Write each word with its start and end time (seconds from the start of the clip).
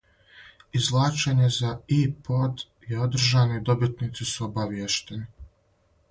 Извлачење 0.77 1.49
за 1.57 1.73
иПод 1.97 2.63
је 2.93 3.03
одржано 3.07 3.59
и 3.59 3.61
добитници 3.67 4.27
су 4.31 4.47
обавијештени. 4.47 5.29